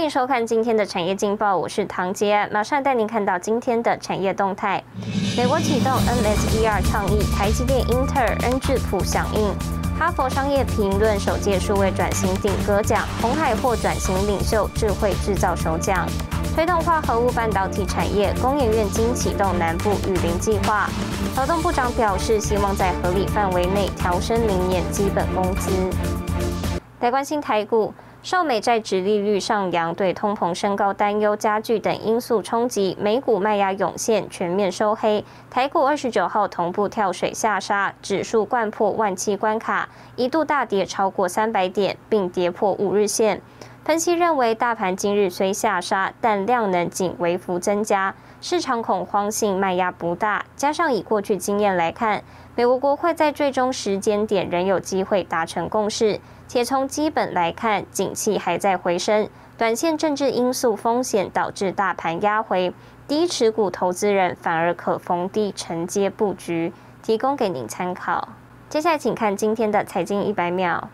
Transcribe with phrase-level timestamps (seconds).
[0.00, 4.82] 欢迎收看今天的产业劲报，我是唐杰，马上带您看到今天的产业动态。
[5.36, 9.54] 美国启动 NSER 倡议，台积电、英特尔、恩智浦响应。
[9.98, 16.08] 哈佛商业评论首届数位转型顶格奖，红海获转型领袖智慧制造首奖。
[16.54, 20.88] 推动化合物半导体产业，工研院经启动南部雨林计划。
[21.36, 25.70] 劳动部长表示，希望在合理范围内调升明年基本工资。
[27.00, 27.92] 来关心台股。
[28.22, 35.24] 受美债值利率上扬、对通膨升高担忧加剧等因素冲击，美股卖压涌现，全面收黑。
[35.48, 43.40] 台股二十九号同步跳水下杀，指数贯破万七关卡，一度大跌超过三百点，并跌破五日线。
[43.82, 50.44] 分析认为，大盘今日虽下杀，但量能仅微幅增加，市场恐慌性卖压不大。
[50.54, 52.22] 加上以过去经验来看，
[52.54, 56.20] 美国国会在最终时间点仍有机会达成共识。
[56.50, 62.74] 且从基本来看，景气还在回升，短线政治因素风险导致大盘压回，
[63.06, 66.72] 低持股投资人反而可逢低承接布局，
[67.04, 68.30] 提供给您参考。
[68.68, 70.90] 接下来请看今天的财经一百秒。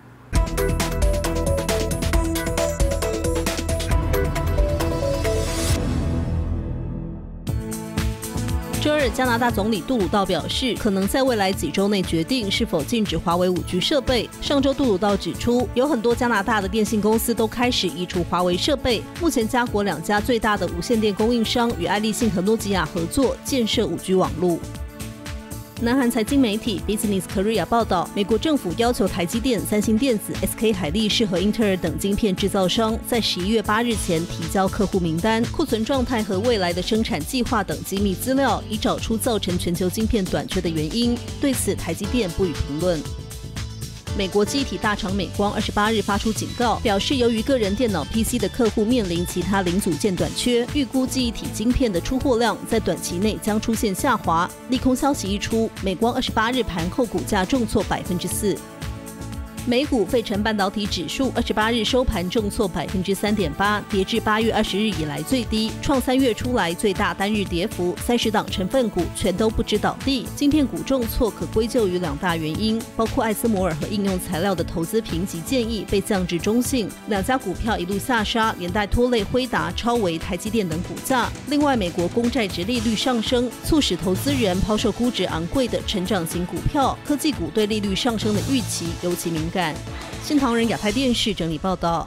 [8.87, 14.31] 周二，加拿大总理杜鲁道表示，可能在未来几周内决定是否禁止华为五 G 设备。
[14.41, 19.03] 上周，杜鲁道指出，有很多加拿大的电信公司都开始移除华为设备。
[19.21, 24.57] 目前，加国两家最大的无线电供应商与爱立信和诺基亚合作建设五 G 网络。
[25.83, 41.15] 南韩财经媒体 Business Korea 报道，美国政府要求台积电、三星电子、SK 海力士和英特尔等晶片制造商在十一月八日前提交客户名单、库存状态和未来的生产计划等机密资料，以找出造成全球晶片短缺的原因。
[41.43, 42.99] 对此，台积电不予评论。
[44.17, 54.51] 美国记忆体大厂美光二十八日发出警告，表示由于个人电脑 PC 的客户面临其他零组件短缺，预估记忆体晶片的出货量在短期内将出现下滑。
[54.71, 58.57] 利空消息一出，美光二十八日盘后股价重挫百分之四。
[59.69, 67.93] 美股费城半导体指数二十八日收盘重挫百分之三点八，跌至八月二十日以来最低，创三月出来最大单日跌幅。
[67.99, 81.29] 三十档成分股全都不知倒地，晶片股重挫可归咎于两大原因，包括艾斯摩尔和应用材料的投资评级建议被降至中性，两家股票一路下杀，连带拖累辉达、超维、台积电等股价。
[81.49, 89.56] 另外，美国公债值利率上升，促使投资人抛售估值昂贵的成长型股票，科技股对利率上升的预期尤其敏感。
[90.23, 92.07] 新唐人亚太电视整理报道：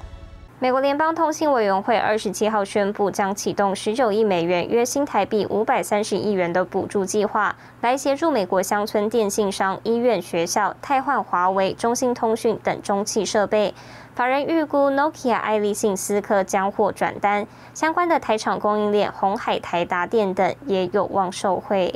[0.60, 13.74] 美国联邦通信委员会二十七号宣布，将启动十九亿美元（约新台币五百三十亿元）的补助计划，来协助美国乡村电信商、医院、学校汰换华为、中兴通讯等中汽设备。
[14.14, 21.96] 法人预估，Nokia、爱立信、思科将获转单，相关的台厂供应链红海、台达电等也有望受惠。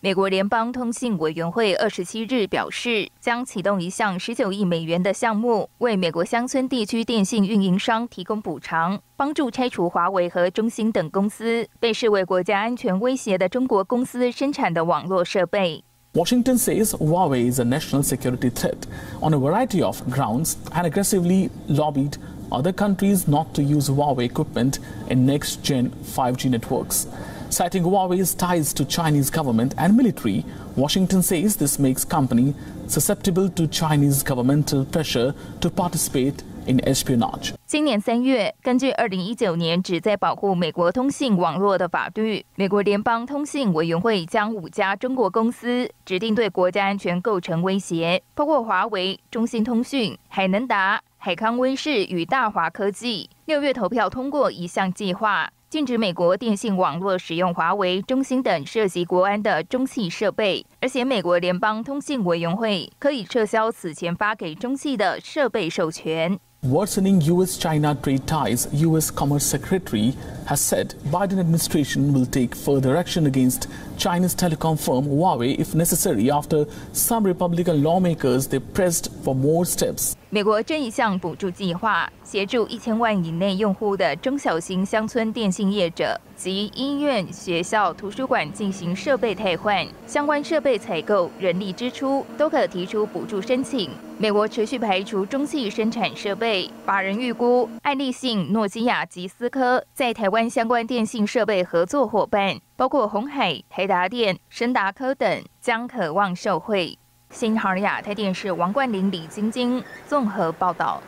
[0.00, 15.82] 美国联邦通信委员会二十七日表示，将启动一项十九亿美元的项目，为美国乡村地区电信运营商提供补偿，帮助拆除华为和中兴等公司被视为国家安全威胁的中国公司生产的网络设备。
[16.14, 18.78] Washington says Huawei is a national security threat
[19.20, 22.12] on a variety of grounds and aggressively lobbied
[22.52, 27.08] other countries not to use Huawei equipment in next-gen 5G networks.
[27.50, 30.44] Citing Huawei's ties to Chinese government and military,
[30.76, 32.54] Washington says this makes company
[32.86, 37.54] susceptible to Chinese governmental pressure to participate in espionage.
[37.66, 53.30] 今年三月，根据二零一九年旨在保护美国通信网络的法律，美国联邦通信委员会将五家中国公司指定对国家安全构成威胁，包括华为、中兴通讯、海能达、海康威视与大华科技。
[53.46, 55.50] 六月投票通过一项计划。
[55.69, 66.39] 禁止美国电信网络使用华为、中兴等涉及国安的中企设备，而且美国联邦通信委员会可以撤销此前发给中企的设备授权。
[66.63, 69.11] Worsening U.S.-China trade ties, U.S.
[69.11, 70.13] Commerce Secretary
[70.45, 76.31] has said Biden administration will take further action against China's telecom firm Huawei if necessary
[76.31, 80.15] after some Republican lawmakers they pressed for more steps.
[80.30, 93.90] 美国这一项补助计划协助一千万以内用户的中小型乡村电信业者及医院、学校、图书馆进行设备替换，相关设备采购、人力支出都可提出补助申请。
[94.18, 106.98] 美国持续排除中系生产设备，法人预估爱立信、诺基亚及思科在台湾相关电信设备合作伙伴，包括红海、台达电、深达科等，将渴望受惠。
[107.30, 111.00] 新唐亚太电视王冠霖、李晶晶综合报道。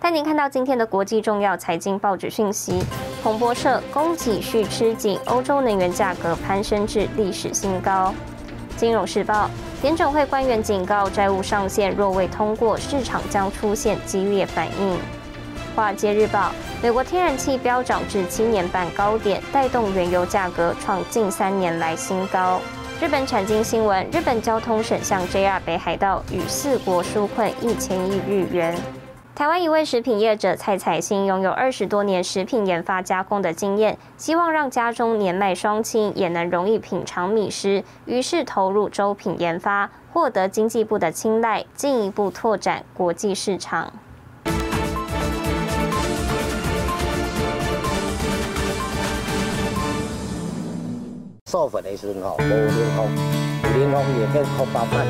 [0.00, 2.82] 带您看到今天的国际重要财经报纸讯息。
[3.22, 8.12] 彭博社：供给续吃紧，欧洲能源价格攀升至历史新高。
[8.76, 9.48] 金融时报：
[9.82, 14.98] 联准会官员警告，债务上限若未通过，市场将出现激烈反应。
[15.76, 16.50] 华尔街日报：
[16.82, 22.60] 美国天然气飙涨至七年半高点，带动原油价格创近三年来新高。
[23.02, 28.78] 日本产经新闻：日本交通省向 JR 北海道与四国纾困一千亿日元。
[29.34, 43.92] 台湾一位食品业者蔡彩欣拥有二十多年食品研发加工的经验，希望让家中年迈双亲也能容易品尝米食，于是投入粥品研发，获得经济部的青睐，进一步拓展国际市场。
[51.52, 53.04] 烧粉的时候，无连风，
[53.76, 55.04] 连风也变空包饭，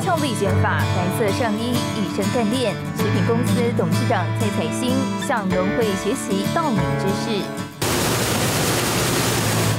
[0.00, 2.72] 俏丽卷发，白色上衣，一身干练。
[2.96, 4.96] 食品公司董事长蔡彩星
[5.28, 7.44] 向农会学习稻米知识，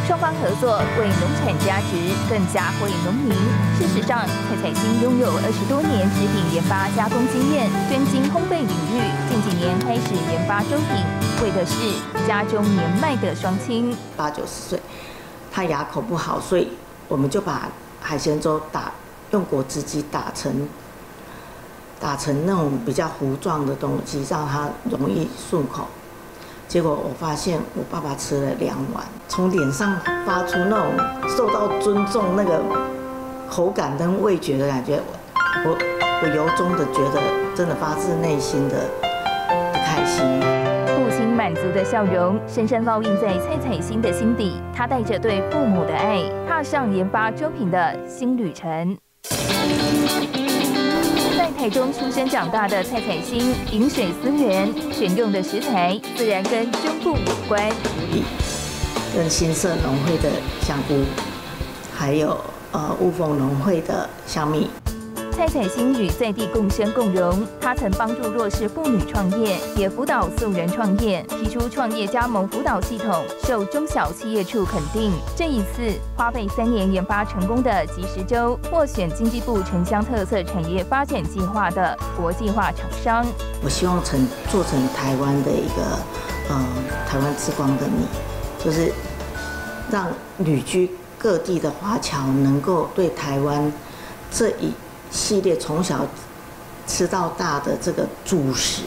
[0.06, 1.98] 双方合作为农产加值，
[2.30, 3.34] 更加惠农民。
[3.80, 8.97] 事实上，蔡彩星拥有二十多年食品研发加工经验，专精烘焙领域。
[9.98, 11.04] 开始研发粥品，
[11.42, 11.74] 为的是
[12.28, 14.80] 家中年迈的双亲，八九十岁，
[15.52, 16.68] 他牙口不好，所以
[17.08, 17.68] 我们就把
[18.00, 18.92] 海鲜粥打。
[19.32, 20.70] 用果汁机打成
[22.00, 25.88] 打成那种比较糊状的东西，让他容易漱口。
[26.68, 30.94] 结果我发现我爸爸吃了两碗，从脸上发出那种
[31.36, 32.62] 受到尊重、那个
[33.50, 35.02] 口感跟味觉的感觉，
[35.66, 35.76] 我
[36.22, 37.20] 我由衷的觉得，
[37.56, 38.86] 真的发自内心的
[40.08, 44.54] 父亲满足的笑容，深深烙印在蔡彩欣的心底。
[44.74, 48.98] 他带着对父母的爱，踏上研发粥品的新旅程。
[51.38, 57.70] 在台中出生长大的蔡彩欣，饮水思源，选用的食材自然跟中部有关。
[59.14, 60.30] 跟新社农会的
[60.62, 61.04] 香菇，
[61.94, 62.40] 还有
[62.72, 64.70] 呃雾峰农会的香蜜。
[65.38, 75.12] 蔡彩欣与在地共生共荣，她曾帮助弱势妇女创业，也辅导素人创业，提出创业加盟辅导系统，受中小企业处肯定。
[75.36, 83.24] 这一次花费三年研发成功的即时粥，获选经济部城乡特色产业发展计划的国际化厂商。
[83.64, 86.00] 我希望成做成台湾的一个，
[86.50, 86.66] 呃，
[87.08, 88.08] 台湾之光的你，
[88.66, 88.92] 就是
[89.92, 90.08] 让
[90.40, 93.72] 旅居各地的华侨能够对台湾
[94.32, 94.74] 这一。
[95.12, 96.06] 系列从小
[96.86, 98.84] 吃到大的这个主食，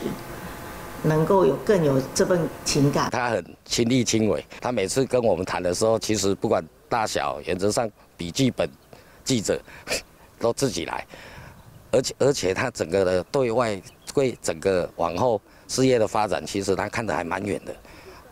[1.02, 3.10] 能够有更有这份情感。
[3.10, 8.68] 他很亲力亲为，他每次跟我们谈的时候，其实不管大小，原则上笔记本
[9.24, 9.60] 记者
[10.38, 11.06] 都自己来，
[11.90, 13.80] 而且而且他整个的对外
[14.14, 17.72] 对整个往后事业的发展，其实他看得还蛮远的。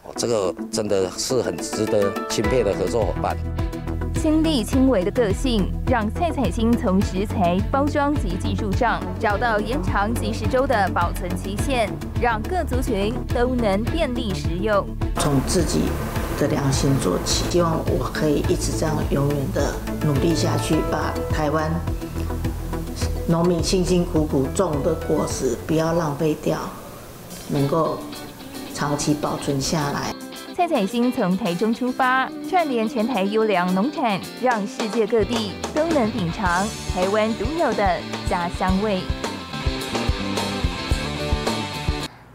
[0.04, 3.36] 哦，这个真的是很值得钦佩的合作伙伴。
[4.20, 11.88] 亲力亲为的个性，让蔡彩星从食材、包装及技术上找到延长即食粥的保存期限，
[12.20, 14.84] 让各族群都能便利食用。
[15.18, 15.82] 从自己
[16.36, 19.72] 的良心做起，希望我可以一直这样永远的
[20.04, 21.70] 努力下去，把台湾
[23.28, 26.58] 农民辛辛苦苦种的果实不要浪费掉，
[27.46, 27.98] 能够
[28.74, 30.12] 长期保存下来。
[30.58, 39.00] 蔡彩星从台中出发，串联全台优良农产，让世界各地都能品尝台湾独有的家乡味。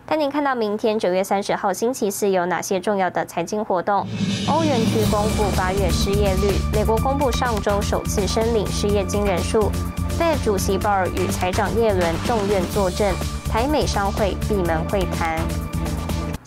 [0.05, 4.07] 带您看到明天九月三十号星期四有哪些重要的财经活动：
[4.47, 9.69] 欧元区公布八月失业率，美国公布上周首次申领失业金人数
[10.17, 13.13] ，Fed 主席鲍尔与财长耶伦动院作证，
[13.51, 15.37] 台美商会闭门会谈。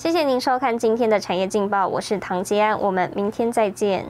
[0.07, 4.07] 谢谢您收看今天的产业劲报，我是唐吉安，我们明天再见。